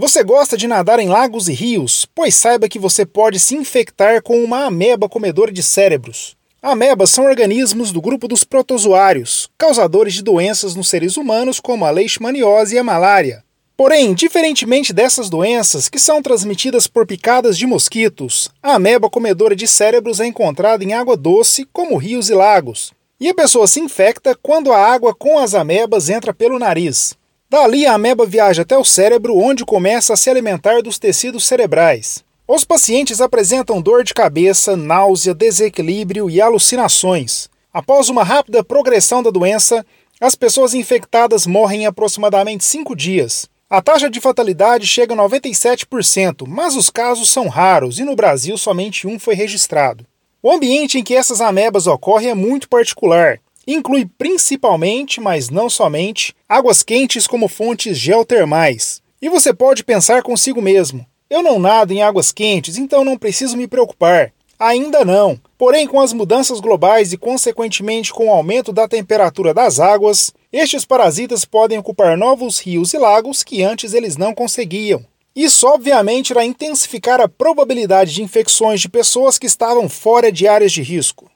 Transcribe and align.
Você 0.00 0.22
gosta 0.22 0.56
de 0.56 0.68
nadar 0.68 1.00
em 1.00 1.08
lagos 1.08 1.48
e 1.48 1.52
rios? 1.52 2.06
Pois 2.14 2.32
saiba 2.32 2.68
que 2.68 2.78
você 2.78 3.04
pode 3.04 3.40
se 3.40 3.56
infectar 3.56 4.22
com 4.22 4.44
uma 4.44 4.66
ameba 4.66 5.08
comedora 5.08 5.50
de 5.50 5.60
cérebros. 5.60 6.36
Amebas 6.62 7.10
são 7.10 7.24
organismos 7.24 7.90
do 7.90 8.00
grupo 8.00 8.28
dos 8.28 8.44
protozoários, 8.44 9.50
causadores 9.58 10.14
de 10.14 10.22
doenças 10.22 10.76
nos 10.76 10.88
seres 10.88 11.16
humanos 11.16 11.58
como 11.58 11.84
a 11.84 11.90
leishmaniose 11.90 12.76
e 12.76 12.78
a 12.78 12.84
malária. 12.84 13.42
Porém, 13.76 14.14
diferentemente 14.14 14.92
dessas 14.92 15.28
doenças, 15.28 15.88
que 15.88 15.98
são 15.98 16.22
transmitidas 16.22 16.86
por 16.86 17.04
picadas 17.04 17.58
de 17.58 17.66
mosquitos, 17.66 18.48
a 18.62 18.74
ameba 18.74 19.10
comedora 19.10 19.56
de 19.56 19.66
cérebros 19.66 20.20
é 20.20 20.26
encontrada 20.26 20.84
em 20.84 20.92
água 20.92 21.16
doce, 21.16 21.66
como 21.72 21.96
rios 21.96 22.30
e 22.30 22.34
lagos. 22.34 22.92
E 23.18 23.28
a 23.28 23.34
pessoa 23.34 23.66
se 23.66 23.80
infecta 23.80 24.38
quando 24.40 24.72
a 24.72 24.78
água 24.78 25.12
com 25.12 25.40
as 25.40 25.54
amebas 25.54 26.08
entra 26.08 26.32
pelo 26.32 26.56
nariz. 26.56 27.17
Dali, 27.50 27.86
a 27.86 27.94
ameba 27.94 28.26
viaja 28.26 28.60
até 28.60 28.76
o 28.76 28.84
cérebro, 28.84 29.34
onde 29.34 29.64
começa 29.64 30.12
a 30.12 30.16
se 30.18 30.28
alimentar 30.28 30.82
dos 30.82 30.98
tecidos 30.98 31.46
cerebrais. 31.46 32.22
Os 32.46 32.62
pacientes 32.62 33.22
apresentam 33.22 33.80
dor 33.80 34.04
de 34.04 34.12
cabeça, 34.12 34.76
náusea, 34.76 35.32
desequilíbrio 35.32 36.28
e 36.28 36.42
alucinações. 36.42 37.48
Após 37.72 38.10
uma 38.10 38.22
rápida 38.22 38.62
progressão 38.62 39.22
da 39.22 39.30
doença, 39.30 39.84
as 40.20 40.34
pessoas 40.34 40.74
infectadas 40.74 41.46
morrem 41.46 41.84
em 41.84 41.86
aproximadamente 41.86 42.66
5 42.66 42.94
dias. 42.94 43.48
A 43.70 43.80
taxa 43.80 44.10
de 44.10 44.20
fatalidade 44.20 44.86
chega 44.86 45.14
a 45.14 45.16
97%, 45.16 46.46
mas 46.46 46.76
os 46.76 46.90
casos 46.90 47.30
são 47.30 47.48
raros 47.48 47.98
e 47.98 48.04
no 48.04 48.14
Brasil 48.14 48.58
somente 48.58 49.06
um 49.06 49.18
foi 49.18 49.34
registrado. 49.34 50.04
O 50.42 50.52
ambiente 50.52 50.98
em 50.98 51.02
que 51.02 51.14
essas 51.14 51.40
amebas 51.40 51.86
ocorrem 51.86 52.28
é 52.28 52.34
muito 52.34 52.68
particular 52.68 53.40
inclui 53.72 54.08
principalmente, 54.16 55.20
mas 55.20 55.50
não 55.50 55.68
somente, 55.68 56.34
águas 56.48 56.82
quentes 56.82 57.26
como 57.26 57.48
fontes 57.48 57.98
geotermais. 57.98 59.02
E 59.20 59.28
você 59.28 59.52
pode 59.52 59.84
pensar 59.84 60.22
consigo 60.22 60.62
mesmo: 60.62 61.04
eu 61.28 61.42
não 61.42 61.58
nado 61.58 61.92
em 61.92 62.02
águas 62.02 62.32
quentes, 62.32 62.78
então 62.78 63.04
não 63.04 63.18
preciso 63.18 63.56
me 63.56 63.68
preocupar. 63.68 64.32
Ainda 64.58 65.04
não. 65.04 65.38
Porém, 65.56 65.86
com 65.86 66.00
as 66.00 66.12
mudanças 66.12 66.58
globais 66.58 67.12
e, 67.12 67.16
consequentemente, 67.16 68.12
com 68.12 68.26
o 68.26 68.32
aumento 68.32 68.72
da 68.72 68.88
temperatura 68.88 69.54
das 69.54 69.78
águas, 69.78 70.32
estes 70.52 70.84
parasitas 70.84 71.44
podem 71.44 71.78
ocupar 71.78 72.16
novos 72.16 72.58
rios 72.58 72.92
e 72.92 72.98
lagos 72.98 73.44
que 73.44 73.62
antes 73.62 73.94
eles 73.94 74.16
não 74.16 74.34
conseguiam. 74.34 75.04
Isso, 75.36 75.68
obviamente, 75.68 76.30
irá 76.30 76.44
intensificar 76.44 77.20
a 77.20 77.28
probabilidade 77.28 78.14
de 78.14 78.22
infecções 78.22 78.80
de 78.80 78.88
pessoas 78.88 79.38
que 79.38 79.46
estavam 79.46 79.88
fora 79.88 80.32
de 80.32 80.48
áreas 80.48 80.72
de 80.72 80.82
risco. 80.82 81.30